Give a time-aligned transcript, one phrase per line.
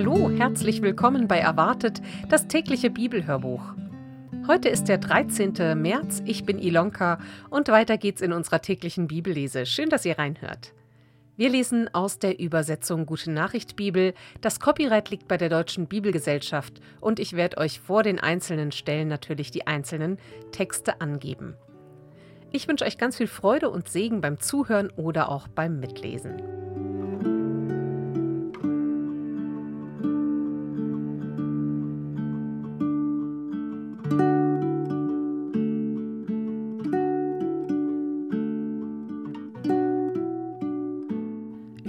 [0.00, 3.74] Hallo, herzlich willkommen bei Erwartet, das tägliche Bibelhörbuch.
[4.46, 5.54] Heute ist der 13.
[5.74, 7.18] März, ich bin Ilonka
[7.50, 9.66] und weiter geht's in unserer täglichen Bibellese.
[9.66, 10.72] Schön, dass ihr reinhört.
[11.36, 14.14] Wir lesen aus der Übersetzung Gute Nachricht Bibel.
[14.40, 19.08] Das Copyright liegt bei der Deutschen Bibelgesellschaft und ich werde euch vor den einzelnen Stellen
[19.08, 20.18] natürlich die einzelnen
[20.52, 21.56] Texte angeben.
[22.52, 26.40] Ich wünsche euch ganz viel Freude und Segen beim Zuhören oder auch beim Mitlesen.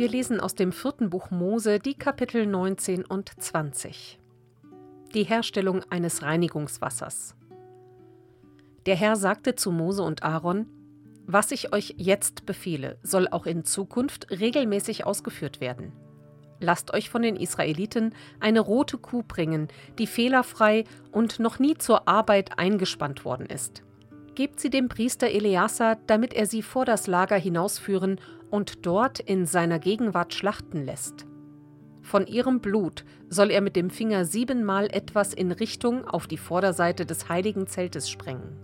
[0.10, 4.20] Wir lesen aus dem vierten Buch Mose die Kapitel 19 und 20.
[5.14, 7.36] Die Herstellung eines Reinigungswassers.
[8.88, 10.66] Der Herr sagte zu Mose und Aaron,
[11.28, 15.92] Was ich euch jetzt befehle, soll auch in Zukunft regelmäßig ausgeführt werden.
[16.60, 19.68] Lasst euch von den Israeliten eine rote Kuh bringen,
[20.00, 23.84] die fehlerfrei und noch nie zur Arbeit eingespannt worden ist.
[24.34, 28.20] Gebt sie dem Priester Eleazar, damit er sie vor das Lager hinausführen
[28.50, 31.26] und dort in seiner Gegenwart schlachten lässt.
[32.02, 37.06] Von ihrem Blut soll er mit dem Finger siebenmal etwas in Richtung auf die Vorderseite
[37.06, 38.58] des heiligen Zeltes sprengen.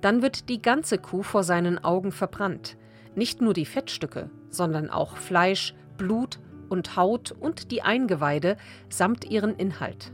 [0.00, 2.76] Dann wird die ganze Kuh vor seinen Augen verbrannt,
[3.14, 8.56] nicht nur die Fettstücke, sondern auch Fleisch, Blut und Haut und die Eingeweide
[8.88, 10.12] samt ihren Inhalt.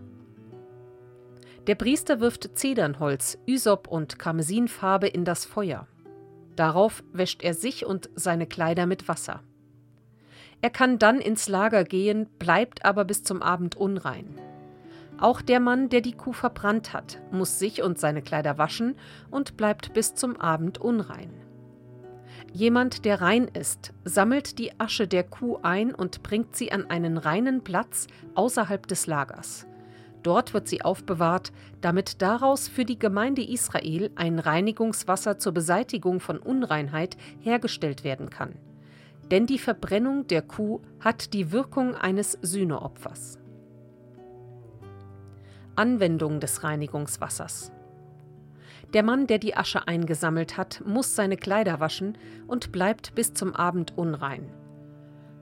[1.69, 5.87] Der Priester wirft Zedernholz, Ysop und Karmesinfarbe in das Feuer.
[6.59, 9.45] Darauf wäscht er sich und seine Kleider mit Wasser.
[10.61, 14.41] Er kann dann ins Lager gehen, bleibt aber bis zum Abend unrein.
[15.21, 18.97] Auch der Mann, der die Kuh verbrannt hat, muss sich und seine Kleider waschen
[19.31, 21.31] und bleibt bis zum Abend unrein.
[22.53, 27.19] Jemand, der rein ist, sammelt die Asche der Kuh ein und bringt sie an einen
[27.19, 29.68] reinen Platz außerhalb des Lagers.
[30.23, 36.39] Dort wird sie aufbewahrt, damit daraus für die Gemeinde Israel ein Reinigungswasser zur Beseitigung von
[36.39, 38.55] Unreinheit hergestellt werden kann.
[39.31, 43.39] Denn die Verbrennung der Kuh hat die Wirkung eines Sühneopfers.
[45.77, 47.71] Anwendung des Reinigungswassers.
[48.95, 53.55] Der Mann, der die Asche eingesammelt hat, muss seine Kleider waschen und bleibt bis zum
[53.55, 54.51] Abend unrein.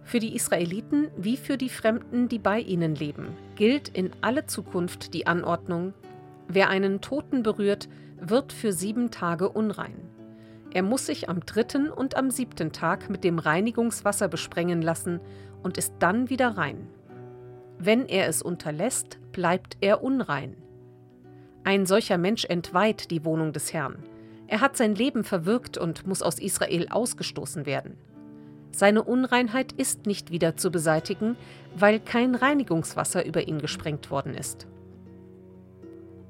[0.06, 5.14] Für die Israeliten wie für die Fremden, die bei ihnen leben, gilt in alle Zukunft
[5.14, 5.94] die Anordnung,
[6.46, 7.88] wer einen Toten berührt,
[8.20, 9.96] wird für sieben Tage unrein.
[10.72, 15.20] Er muss sich am dritten und am siebten Tag mit dem Reinigungswasser besprengen lassen
[15.64, 16.86] und ist dann wieder rein.
[17.80, 20.56] Wenn er es unterlässt, bleibt er unrein.
[21.64, 24.04] Ein solcher Mensch entweiht die Wohnung des Herrn.
[24.46, 27.96] Er hat sein Leben verwirkt und muss aus Israel ausgestoßen werden.
[28.72, 31.36] Seine Unreinheit ist nicht wieder zu beseitigen,
[31.76, 34.66] weil kein Reinigungswasser über ihn gesprengt worden ist.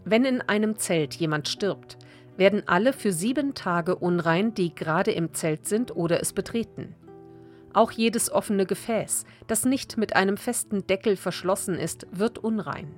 [0.04, 1.98] Wenn in einem Zelt jemand stirbt,
[2.36, 6.94] werden alle für sieben Tage unrein, die gerade im Zelt sind oder es betreten.
[7.72, 12.88] Auch jedes offene Gefäß, das nicht mit einem festen Deckel verschlossen ist, wird unrein.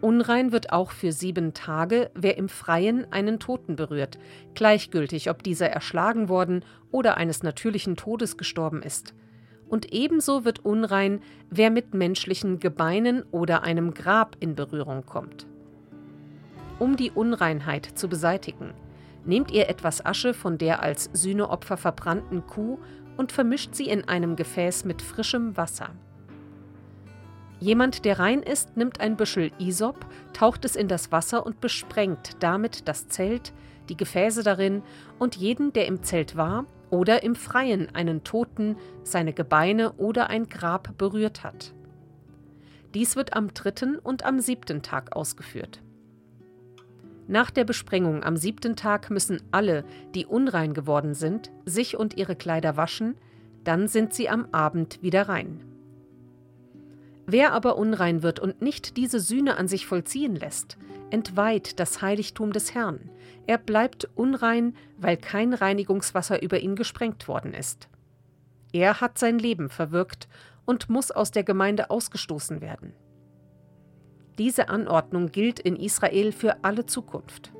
[0.00, 4.18] Unrein wird auch für sieben Tage, wer im Freien einen Toten berührt,
[4.54, 9.14] gleichgültig, ob dieser erschlagen worden oder eines natürlichen Todes gestorben ist.
[9.68, 15.46] Und ebenso wird unrein, wer mit menschlichen Gebeinen oder einem Grab in Berührung kommt.
[16.78, 18.72] Um die Unreinheit zu beseitigen,
[19.24, 22.78] nehmt ihr etwas Asche von der als Sühneopfer verbrannten Kuh
[23.16, 25.90] und vermischt sie in einem Gefäß mit frischem Wasser.
[27.60, 32.42] Jemand, der rein ist, nimmt ein Büschel Isop, taucht es in das Wasser und besprengt
[32.42, 33.52] damit das Zelt,
[33.90, 34.82] die Gefäße darin
[35.18, 40.48] und jeden, der im Zelt war oder im Freien einen Toten, seine Gebeine oder ein
[40.48, 41.74] Grab berührt hat.
[42.94, 45.82] Dies wird am dritten und am siebten Tag ausgeführt.
[47.28, 49.84] Nach der Besprengung am siebten Tag müssen alle,
[50.14, 53.16] die unrein geworden sind, sich und ihre Kleider waschen,
[53.62, 55.69] dann sind sie am Abend wieder rein.
[57.32, 60.76] Wer aber unrein wird und nicht diese Sühne an sich vollziehen lässt,
[61.10, 63.08] entweiht das Heiligtum des Herrn.
[63.46, 67.88] Er bleibt unrein, weil kein Reinigungswasser über ihn gesprengt worden ist.
[68.72, 70.26] Er hat sein Leben verwirkt
[70.64, 72.94] und muss aus der Gemeinde ausgestoßen werden.
[74.36, 77.52] Diese Anordnung gilt in Israel für alle Zukunft.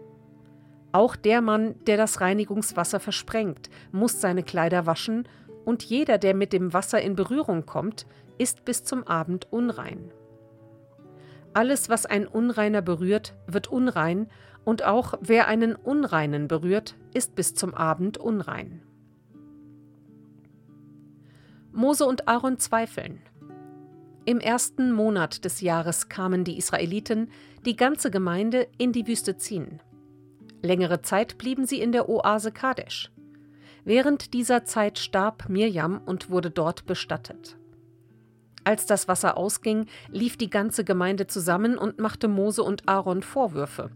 [0.91, 5.29] Auch der Mann, der das Reinigungswasser versprengt, muss seine Kleider waschen,
[5.65, 8.07] und jeder, der mit dem Wasser in Berührung kommt,
[8.41, 10.11] ist bis zum Abend unrein.
[11.53, 14.29] Alles, was ein Unreiner berührt, wird unrein,
[14.65, 18.83] und auch wer einen Unreinen berührt, ist bis zum Abend unrein.
[21.73, 23.21] Mose und Aaron zweifeln.
[24.25, 27.31] Im ersten Monat des Jahres kamen die Israeliten,
[27.67, 29.81] die ganze Gemeinde, in die Wüste ziehen.
[30.63, 33.11] Längere Zeit blieben sie in der Oase Kadesh.
[33.85, 37.60] Während dieser Zeit starb Mirjam und wurde dort bestattet.
[38.65, 43.91] Als das Wasser ausging, lief die ganze Gemeinde zusammen und machte Mose und Aaron Vorwürfe.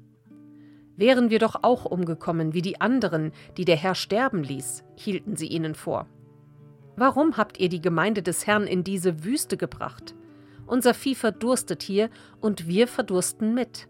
[0.96, 5.48] Wären wir doch auch umgekommen wie die anderen, die der Herr sterben ließ, hielten sie
[5.48, 6.06] ihnen vor.
[6.96, 10.14] Warum habt ihr die Gemeinde des Herrn in diese Wüste gebracht?
[10.66, 12.08] Unser Vieh verdurstet hier
[12.40, 13.88] und wir verdursten mit.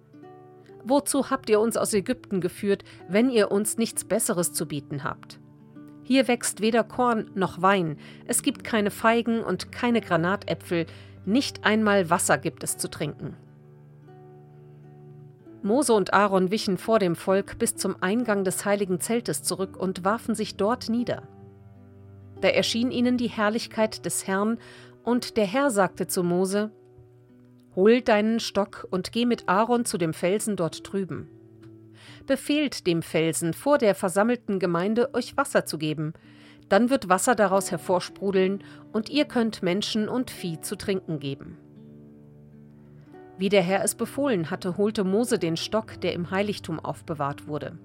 [0.82, 5.38] Wozu habt ihr uns aus Ägypten geführt, wenn ihr uns nichts Besseres zu bieten habt?
[6.04, 7.96] Hier wächst weder Korn noch Wein,
[8.26, 10.86] es gibt keine Feigen und keine Granatäpfel,
[11.24, 13.36] nicht einmal Wasser gibt es zu trinken.
[15.62, 20.04] Mose und Aaron wichen vor dem Volk bis zum Eingang des heiligen Zeltes zurück und
[20.04, 21.22] warfen sich dort nieder.
[22.42, 24.58] Da erschien ihnen die Herrlichkeit des Herrn,
[25.04, 26.70] und der Herr sagte zu Mose:
[27.76, 31.30] Hol deinen Stock und geh mit Aaron zu dem Felsen dort drüben.
[32.26, 36.12] Befehlt dem Felsen vor der versammelten Gemeinde, euch Wasser zu geben,
[36.68, 41.58] dann wird Wasser daraus hervorsprudeln, und ihr könnt Menschen und Vieh zu trinken geben.
[43.36, 47.78] Wie der Herr es befohlen hatte, holte Mose den Stock, der im Heiligtum aufbewahrt wurde.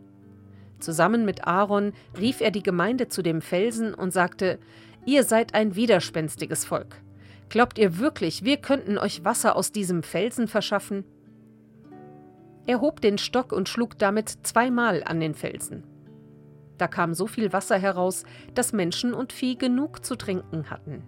[0.79, 4.59] Zusammen mit Aaron rief er die Gemeinde zu dem Felsen und sagte,
[5.05, 7.01] Ihr seid ein widerspenstiges Volk.
[7.49, 11.03] Glaubt ihr wirklich, wir könnten euch Wasser aus diesem Felsen verschaffen?
[12.69, 15.85] Er hob den Stock und schlug damit zweimal an den Felsen.
[16.77, 21.01] Da kam so viel Wasser heraus, dass Menschen und Vieh genug zu trinken hatten.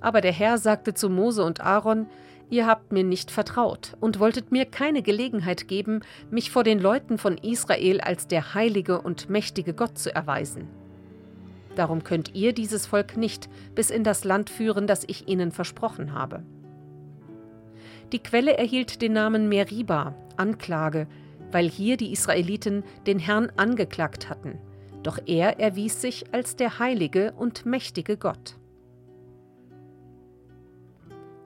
[0.00, 2.08] Aber der Herr sagte zu Mose und Aaron,
[2.50, 6.00] Ihr habt mir nicht vertraut und wolltet mir keine Gelegenheit geben,
[6.32, 10.66] mich vor den Leuten von Israel als der heilige und mächtige Gott zu erweisen.
[11.76, 16.12] Darum könnt ihr dieses Volk nicht bis in das Land führen, das ich ihnen versprochen
[16.12, 16.42] habe.
[18.14, 21.08] Die Quelle erhielt den Namen Meriba, Anklage,
[21.50, 24.56] weil hier die Israeliten den Herrn angeklagt hatten,
[25.02, 28.54] doch er erwies sich als der heilige und mächtige Gott.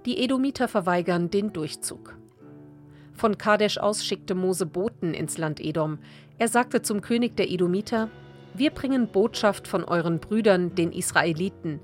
[0.05, 2.19] Die Edomiter verweigern den Durchzug.
[3.15, 5.99] Von Kadesh aus schickte Mose Boten ins Land Edom.
[6.37, 8.11] Er sagte zum König der Edomiter:
[8.53, 11.81] Wir bringen Botschaft von euren Brüdern, den Israeliten.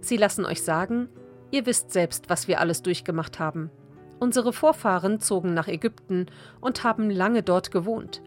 [0.00, 1.08] Sie lassen euch sagen:
[1.50, 3.72] Ihr wisst selbst, was wir alles durchgemacht haben.
[4.20, 6.26] Unsere Vorfahren zogen nach Ägypten
[6.60, 8.22] und haben lange dort gewohnt.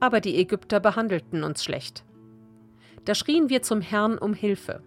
[0.00, 2.04] Aber die Ägypter behandelten uns schlecht.
[3.04, 4.82] Da schrien wir zum Herrn um Hilfe.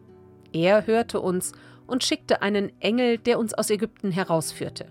[0.51, 1.51] Er hörte uns
[1.85, 4.87] und schickte einen Engel, der uns aus Ägypten herausführte.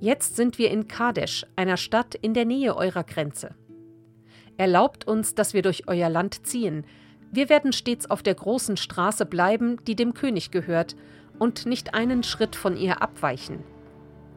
[0.00, 3.54] Jetzt sind wir in Kadesh, einer Stadt in der Nähe eurer Grenze.
[4.56, 6.84] Erlaubt uns, dass wir durch euer Land ziehen.
[7.32, 10.94] Wir werden stets auf der großen Straße bleiben, die dem König gehört,
[11.38, 13.64] und nicht einen Schritt von ihr abweichen.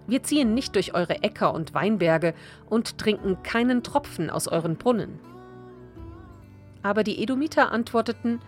[0.07, 2.33] Wir ziehen nicht durch eure Äcker und Weinberge
[2.69, 5.19] und trinken keinen Tropfen aus euren Brunnen.
[6.81, 8.39] Aber die Edomiter antworteten,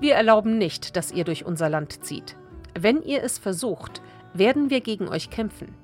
[0.00, 2.36] wir erlauben nicht, dass ihr durch unser Land zieht.
[2.78, 4.02] Wenn ihr es versucht,
[4.34, 5.74] werden wir gegen euch kämpfen.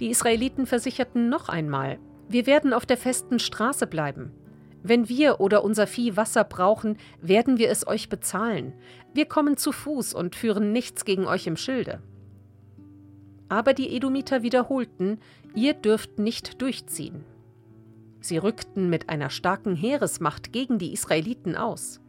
[0.00, 1.98] Die Israeliten versicherten noch einmal,
[2.28, 4.32] wir werden auf der festen Straße bleiben.
[4.82, 8.74] Wenn wir oder unser Vieh Wasser brauchen, werden wir es euch bezahlen.
[9.12, 12.00] Wir kommen zu Fuß und führen nichts gegen euch im Schilde.
[13.48, 15.18] Aber die Edomiter wiederholten,
[15.54, 17.24] ihr dürft nicht durchziehen.
[18.20, 22.00] Sie rückten mit einer starken Heeresmacht gegen die Israeliten aus.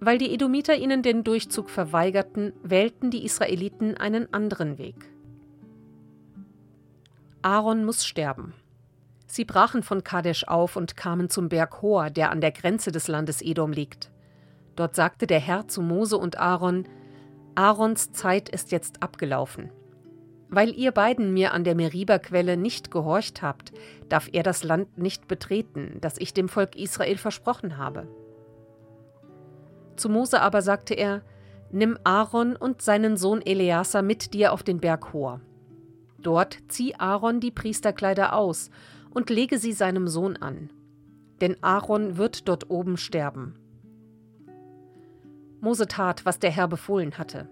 [0.00, 5.10] Weil die Edomiter ihnen den Durchzug verweigerten, wählten die Israeliten einen anderen Weg.
[7.42, 8.54] Aaron muss sterben.
[9.26, 13.08] Sie brachen von Kadesh auf und kamen zum Berg Hor, der an der Grenze des
[13.08, 14.10] Landes Edom liegt.
[14.74, 16.86] Dort sagte der Herr zu Mose und Aaron:
[17.56, 19.70] Aarons Zeit ist jetzt abgelaufen.
[20.48, 23.72] Weil ihr beiden mir an der Meriba-Quelle nicht gehorcht habt,
[24.08, 28.06] darf er das Land nicht betreten, das ich dem Volk Israel versprochen habe.
[29.96, 31.22] Zu Mose aber sagte er:
[31.72, 35.40] Nimm Aaron und seinen Sohn Eleazar mit dir auf den Berg Hor.
[36.20, 38.70] Dort zieh Aaron die Priesterkleider aus
[39.10, 40.70] und lege sie seinem Sohn an.
[41.40, 43.54] Denn Aaron wird dort oben sterben.
[45.66, 47.48] Mose tat, was der Herr befohlen hatte.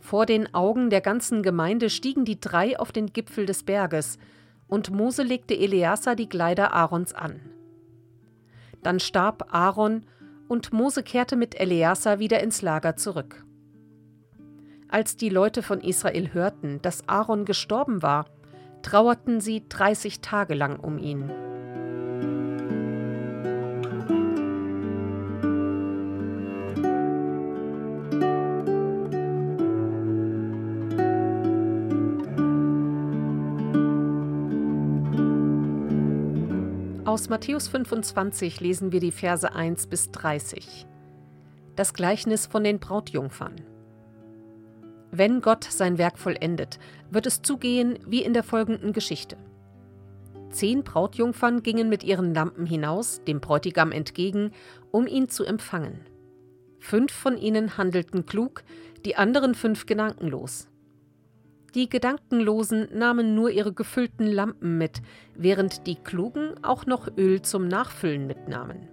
[0.00, 4.18] Vor den Augen der ganzen Gemeinde stiegen die drei auf den Gipfel des Berges,
[4.66, 7.40] und Mose legte Eleazar die Kleider Aarons an.
[8.82, 10.04] Dann starb Aaron
[10.48, 13.44] und Mose kehrte mit Eleazar wieder ins Lager zurück.
[14.88, 18.26] Als die Leute von Israel hörten, dass Aaron gestorben war,
[18.82, 21.30] trauerten sie 30 Tage lang um ihn.
[37.06, 40.86] Aus Matthäus 25 lesen wir die Verse 1 bis 30.
[41.76, 43.56] Das Gleichnis von den Brautjungfern.
[45.10, 46.78] Wenn Gott sein Werk vollendet,
[47.10, 49.36] wird es zugehen wie in der folgenden Geschichte.
[50.48, 54.52] Zehn Brautjungfern gingen mit ihren Lampen hinaus, dem Bräutigam entgegen,
[54.90, 56.00] um ihn zu empfangen.
[56.78, 58.64] Fünf von ihnen handelten klug,
[59.04, 60.68] die anderen fünf gedankenlos.
[61.74, 65.02] Die Gedankenlosen nahmen nur ihre gefüllten Lampen mit,
[65.34, 68.88] während die Klugen auch noch Öl zum Nachfüllen mitnahmen.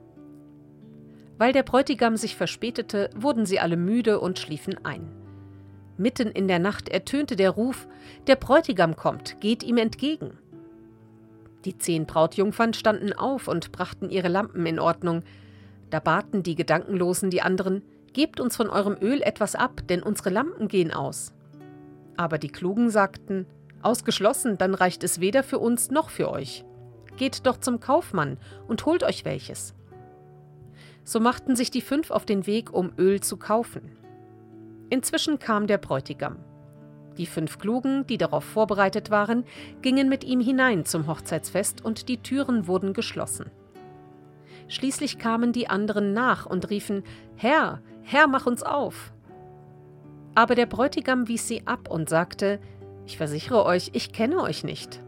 [1.37, 5.11] Weil der Bräutigam sich verspätete, wurden sie alle müde und schliefen ein.
[5.97, 7.87] Mitten in der Nacht ertönte der Ruf:
[8.25, 10.39] Der Bräutigam kommt, geht ihm entgegen.
[11.65, 15.21] Die zehn Brautjungfern standen auf und brachten ihre Lampen in Ordnung.
[15.91, 17.83] Da baten die Gedankenlosen die anderen:
[18.13, 21.33] Gebt uns von eurem Öl etwas ab, denn unsere Lampen gehen aus.
[22.21, 23.47] Aber die Klugen sagten,
[23.81, 26.63] Ausgeschlossen, dann reicht es weder für uns noch für euch.
[27.17, 28.37] Geht doch zum Kaufmann
[28.67, 29.73] und holt euch welches.
[31.03, 33.97] So machten sich die fünf auf den Weg, um Öl zu kaufen.
[34.91, 36.37] Inzwischen kam der Bräutigam.
[37.17, 39.43] Die fünf Klugen, die darauf vorbereitet waren,
[39.81, 43.49] gingen mit ihm hinein zum Hochzeitsfest und die Türen wurden geschlossen.
[44.67, 47.01] Schließlich kamen die anderen nach und riefen
[47.35, 49.11] Herr, Herr, mach uns auf.
[50.35, 52.59] Aber der Bräutigam wies sie ab und sagte,
[53.05, 55.01] ich versichere euch, ich kenne euch nicht.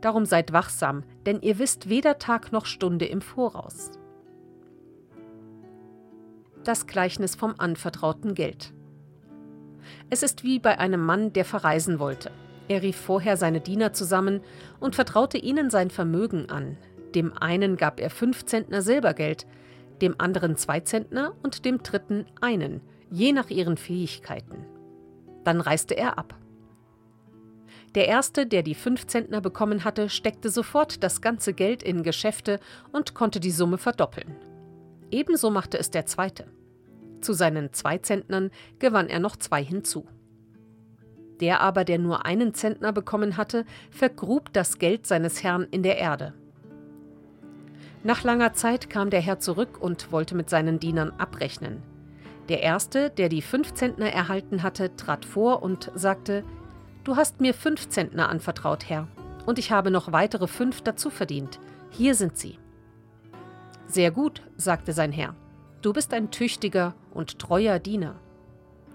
[0.00, 3.92] Darum seid wachsam, denn ihr wisst weder Tag noch Stunde im Voraus.
[6.62, 8.72] Das Gleichnis vom anvertrauten Geld.
[10.08, 12.30] Es ist wie bei einem Mann, der verreisen wollte.
[12.68, 14.40] Er rief vorher seine Diener zusammen
[14.80, 16.78] und vertraute ihnen sein Vermögen an.
[17.14, 19.46] Dem einen gab er fünf Zentner Silbergeld,
[20.00, 22.80] dem anderen zwei Zentner und dem dritten einen–
[23.14, 24.66] je nach ihren Fähigkeiten.
[25.44, 26.34] Dann reiste er ab.
[27.94, 32.58] Der erste, der die fünf Zentner bekommen hatte, steckte sofort das ganze Geld in Geschäfte
[32.92, 34.34] und konnte die Summe verdoppeln.
[35.12, 36.46] Ebenso machte es der zweite.
[37.20, 40.06] Zu seinen zwei Zentnern gewann er noch zwei hinzu.
[41.40, 45.98] Der aber, der nur einen Zentner bekommen hatte, vergrub das Geld seines Herrn in der
[45.98, 46.34] Erde.
[48.02, 51.93] Nach langer Zeit kam der Herr zurück und wollte mit seinen Dienern abrechnen.
[52.48, 56.44] Der erste, der die fünf Zentner erhalten hatte, trat vor und sagte:
[57.02, 59.08] Du hast mir fünf Zentner anvertraut, Herr,
[59.46, 61.58] und ich habe noch weitere fünf dazu verdient.
[61.90, 62.58] Hier sind sie.
[63.86, 65.34] Sehr gut, sagte sein Herr.
[65.80, 68.16] Du bist ein tüchtiger und treuer Diener.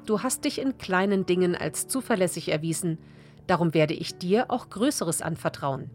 [0.06, 2.98] Du hast dich in kleinen Dingen als zuverlässig erwiesen,
[3.46, 5.92] darum werde ich dir auch Größeres anvertrauen.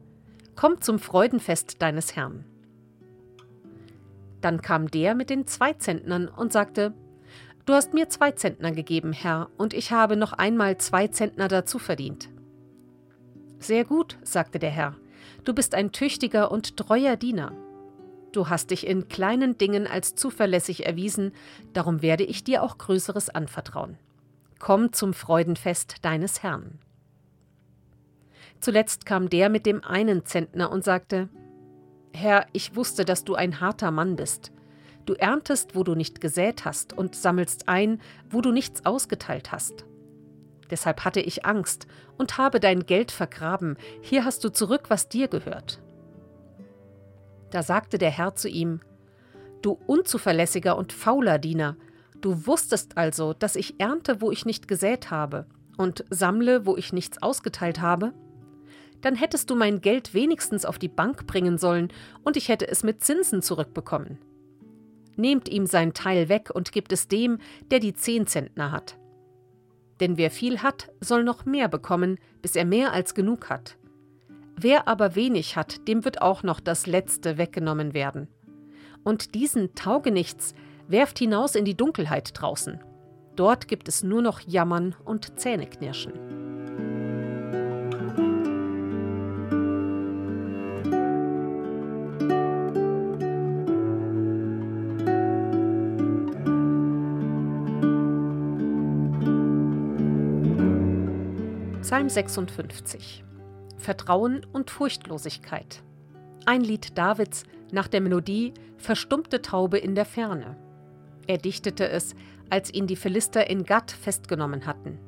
[0.55, 2.45] Komm zum Freudenfest deines Herrn.
[4.41, 6.95] Dann kam der mit den zwei Zentnern und sagte,
[7.67, 11.79] Du hast mir zwei Zentner gegeben, Herr, und ich habe noch einmal zwei Zentner dazu
[11.79, 12.29] verdient.
[13.59, 14.95] Sehr gut, sagte der Herr,
[15.45, 17.53] du bist ein tüchtiger und treuer Diener.
[18.33, 21.33] Du hast dich in kleinen Dingen als zuverlässig erwiesen,
[21.73, 23.97] darum werde ich dir auch Größeres anvertrauen.
[24.59, 26.79] Komm zum Freudenfest deines Herrn.
[28.61, 31.31] Zuletzt kam der mit dem einen Zentner und sagte,
[32.13, 34.53] Herr, ich wusste, dass du ein harter Mann bist.
[35.07, 39.85] Du erntest, wo du nicht gesät hast, und sammelst ein, wo du nichts ausgeteilt hast.
[40.71, 45.29] Deshalb hatte ich Angst und habe dein Geld vergraben, hier hast du zurück, was dir
[45.29, 45.81] gehört.
[47.51, 48.81] Da sagte der Herr zu ihm,
[49.63, 51.77] Du unzuverlässiger und fauler Diener,
[52.21, 55.47] du wusstest also, dass ich ernte, wo ich nicht gesät habe,
[55.77, 58.13] und sammle, wo ich nichts ausgeteilt habe?
[59.01, 61.89] Dann hättest du mein Geld wenigstens auf die Bank bringen sollen,
[62.25, 64.19] und ich hätte es mit Zinsen zurückbekommen.
[65.17, 67.39] Nehmt ihm sein Teil weg und gebt es dem,
[67.71, 68.99] der die zehn Zentner hat.
[70.01, 73.77] Denn wer viel hat, soll noch mehr bekommen, bis er mehr als genug hat.
[74.57, 78.29] Wer aber wenig hat, dem wird auch noch das Letzte weggenommen werden.
[79.05, 80.55] Und diesen Taugenichts
[80.89, 82.81] werft hinaus in die Dunkelheit draußen.
[83.37, 86.34] Dort gibt es nur noch Jammern und Zähneknirschen.
[101.95, 103.23] Psalm 56
[103.77, 105.85] Vertrauen und Furchtlosigkeit.
[106.45, 110.57] Ein Lied Davids nach der Melodie Verstummte Taube in der Ferne.
[111.29, 112.17] Er dichtete es,
[112.51, 114.99] als ihn die Philister in Gatt festgenommen hatten.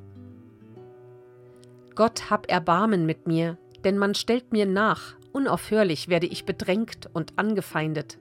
[1.93, 7.33] Gott hab Erbarmen mit mir, denn man stellt mir nach, unaufhörlich werde ich bedrängt und
[7.35, 8.17] angefeindet.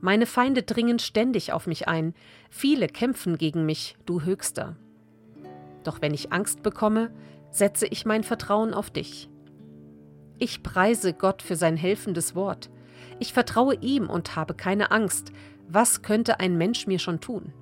[0.00, 2.14] Meine Feinde dringen ständig auf mich ein,
[2.50, 4.74] viele kämpfen gegen mich, du Höchster.
[5.84, 7.12] Doch wenn ich Angst bekomme,
[7.50, 9.28] setze ich mein Vertrauen auf dich.
[10.38, 12.70] Ich preise Gott für sein helfendes Wort.
[13.18, 15.32] Ich vertraue ihm und habe keine Angst.
[15.68, 17.52] Was könnte ein Mensch mir schon tun?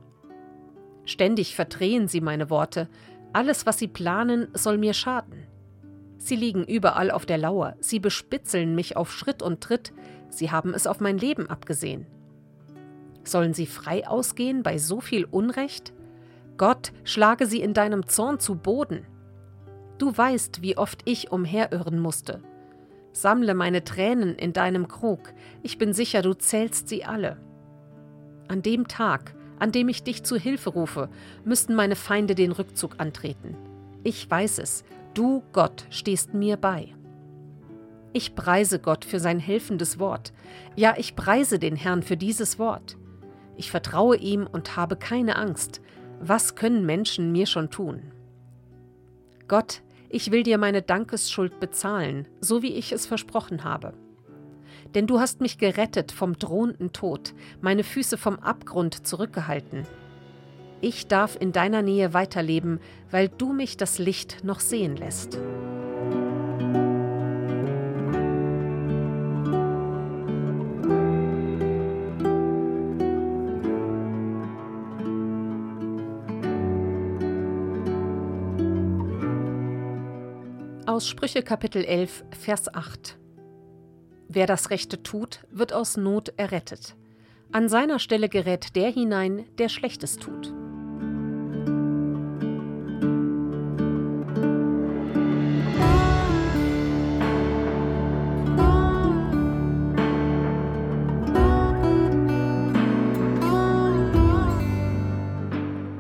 [1.05, 2.89] Ständig verdrehen sie meine Worte.
[3.33, 5.47] Alles, was sie planen, soll mir schaden.
[6.19, 9.93] Sie liegen überall auf der Lauer, sie bespitzeln mich auf Schritt und Tritt,
[10.29, 12.07] sie haben es auf mein Leben abgesehen.
[13.25, 15.93] Sollen sie frei ausgehen bei so viel Unrecht?
[16.57, 19.07] Gott, schlage sie in deinem Zorn zu Boden.
[19.99, 22.41] Du weißt, wie oft ich umherirren musste.
[23.13, 27.37] Sammle meine Tränen in deinem Krug, ich bin sicher, du zählst sie alle.
[28.47, 31.09] An dem Tag, an dem ich dich zu Hilfe rufe,
[31.45, 33.57] müssten meine Feinde den Rückzug antreten.
[34.05, 36.95] Ich weiß es, du, Gott, stehst mir bei.
[38.13, 40.33] Ich preise Gott für sein helfendes Wort.
[40.77, 42.97] Ja, ich preise den Herrn für dieses Wort.
[43.57, 45.81] Ich vertraue ihm und habe keine Angst.
[46.21, 48.13] Was können Menschen mir schon tun?
[49.49, 53.95] Gott, ich will dir meine Dankesschuld bezahlen, so wie ich es versprochen habe.
[54.95, 59.87] Denn du hast mich gerettet vom drohenden Tod, meine Füße vom Abgrund zurückgehalten.
[60.81, 65.39] Ich darf in deiner Nähe weiterleben, weil du mich das Licht noch sehen lässt.
[80.89, 83.19] Aus Sprüche Kapitel 11, Vers 8.
[84.31, 86.97] Wer das Rechte tut, wird aus Not errettet.
[87.53, 90.55] An seiner Stelle gerät der hinein, der Schlechtes tut.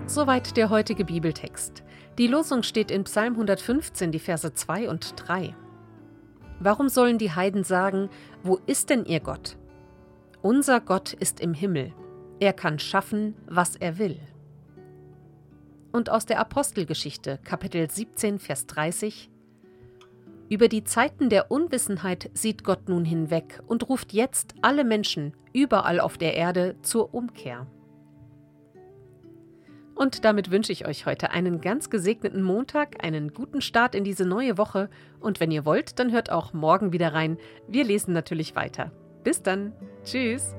[0.07, 1.83] Soweit der heutige Bibeltext.
[2.19, 5.55] Die Losung steht in Psalm 115, die Verse 2 und 3.
[6.59, 8.11] Warum sollen die Heiden sagen,
[8.43, 9.57] wo ist denn ihr Gott?
[10.43, 11.95] Unser Gott ist im Himmel.
[12.41, 14.19] Er kann schaffen, was er will.
[15.93, 19.31] Und aus der Apostelgeschichte, Kapitel 17, Vers 30.
[20.49, 26.01] Über die Zeiten der Unwissenheit sieht Gott nun hinweg und ruft jetzt alle Menschen überall
[26.01, 27.69] auf der Erde zur Umkehr.
[29.99, 34.25] Und damit wünsche ich euch heute einen ganz gesegneten Montag, einen guten Start in diese
[34.25, 34.91] neue Woche.
[35.19, 37.37] Und wenn ihr wollt, dann hört auch morgen wieder rein.
[37.67, 38.93] Wir lesen natürlich weiter.
[39.25, 39.73] Bis dann.
[40.05, 40.55] Tschüss.